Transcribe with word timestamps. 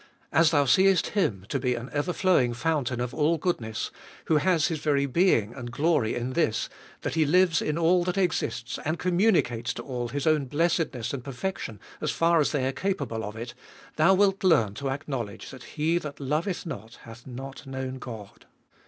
As 0.31 0.49
thou 0.49 0.65
seest 0.65 1.07
Him 1.11 1.45
to 1.49 1.59
be 1.59 1.75
an 1.75 1.91
ever 1.93 2.11
flowing 2.11 2.55
foun 2.55 2.85
tain 2.85 2.99
of 2.99 3.13
all 3.13 3.37
goodness, 3.37 3.91
who 4.25 4.37
has 4.37 4.65
His 4.69 4.79
very 4.79 5.05
being 5.05 5.53
and 5.53 5.69
glory 5.69 6.15
in 6.15 6.33
this, 6.33 6.69
that 7.01 7.13
He 7.13 7.23
lives 7.23 7.61
in 7.61 7.77
all 7.77 8.03
that 8.05 8.17
exists, 8.17 8.79
and 8.83 8.97
communicates 8.97 9.75
to 9.75 9.83
all 9.83 10.07
His 10.07 10.25
own 10.25 10.45
blessedness 10.45 11.13
and 11.13 11.23
perfection 11.23 11.79
as 12.01 12.09
far 12.09 12.39
as 12.39 12.51
they 12.51 12.65
are 12.65 12.71
capable 12.71 13.23
of 13.23 13.35
it, 13.35 13.53
thou 13.95 14.15
wilt 14.15 14.43
learn 14.43 14.73
to 14.73 14.89
acknowledge 14.89 15.51
that 15.51 15.65
he 15.77 15.99
that 15.99 16.19
loveth 16.19 16.65
not 16.65 16.95
hath 17.03 17.27
not 17.27 17.67
known 17.67 17.99
God. 17.99 18.47